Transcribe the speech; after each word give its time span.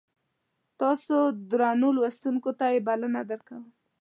تاسو 0.81 1.15
درنو 1.49 1.89
لوستونکو 1.97 2.49
ته 2.59 2.65
یې 2.73 2.79
بلنه 2.87 3.21
درکوم. 3.29 3.63